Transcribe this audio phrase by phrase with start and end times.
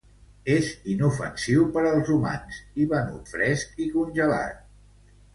[0.51, 4.65] És inofensiu per als humans i venut fresc i congelat.